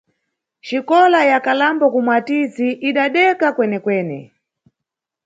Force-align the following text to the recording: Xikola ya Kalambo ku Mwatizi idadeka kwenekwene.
Xikola 0.67 1.21
ya 1.31 1.39
Kalambo 1.45 1.85
ku 1.93 1.99
Mwatizi 2.05 2.69
idadeka 2.89 3.47
kwenekwene. 3.55 4.17